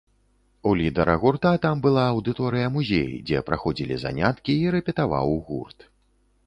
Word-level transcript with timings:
У 0.69 0.71
лідара 0.79 1.13
гурта 1.23 1.51
там 1.65 1.83
была 1.85 2.05
аўдыторыя-музей, 2.13 3.11
дзе 3.31 3.45
праходзілі 3.51 3.95
заняткі 4.07 4.59
і 4.65 4.77
рэпетаваў 4.79 5.41
гурт. 5.51 5.89